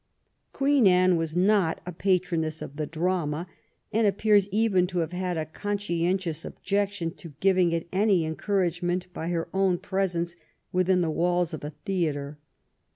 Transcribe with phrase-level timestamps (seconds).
[0.51, 3.45] Queen Anne was not a patroness of the drama,
[3.93, 9.27] and appears even to have had a conscientious objection to giving it any encouragement by
[9.29, 10.35] her own presence
[10.71, 12.39] within the walls of a theatre.